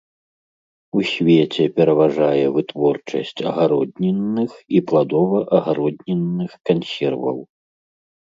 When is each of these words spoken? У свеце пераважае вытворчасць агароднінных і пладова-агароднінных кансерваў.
У 0.99 1.01
свеце 1.09 1.63
пераважае 1.77 2.45
вытворчасць 2.55 3.33
агароднінных 3.51 4.51
і 4.79 4.81
пладова-агароднінных 4.93 6.51
кансерваў. 6.71 7.37